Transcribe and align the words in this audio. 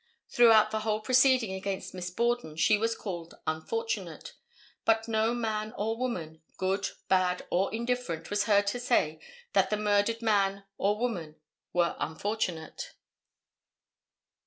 Throughout 0.29 0.71
the 0.71 0.79
whole 0.79 0.99
proceeding 0.99 1.53
against 1.53 1.93
Miss 1.93 2.09
Borden 2.09 2.55
she 2.55 2.75
was 2.75 2.95
called 2.95 3.37
"unfortunate," 3.45 4.33
but 4.83 5.07
no 5.07 5.35
man 5.35 5.75
or 5.77 5.95
woman, 5.95 6.41
good, 6.57 6.87
bad, 7.07 7.45
or 7.51 7.71
indifferent 7.71 8.31
was 8.31 8.45
heard 8.45 8.65
to 8.65 8.79
say 8.79 9.21
that 9.53 9.69
the 9.69 9.77
murdered 9.77 10.23
man 10.23 10.63
and 10.79 10.97
woman 10.99 11.35
were 11.71 11.95
"unfortunate." 11.99 12.95